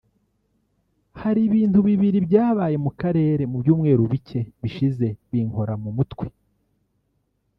[1.21, 6.25] Hari ibintu bibiri byabaye mu Karere mu byumweru bike bishize binkora mu mutwe